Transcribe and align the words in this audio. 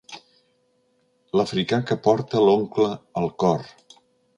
L'africà 1.41 1.81
que 1.91 2.01
porta 2.09 2.45
l'oncle 2.49 2.93
al 3.23 3.33
cor. 3.45 3.67